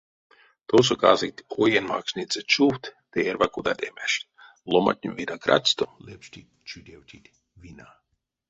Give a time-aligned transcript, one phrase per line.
[0.67, 4.27] Тосо касыть оень максниця чувтт ды эрьва кодат эмежть,
[4.71, 7.89] ломантне виноградсто лепштить-чудевтить вина.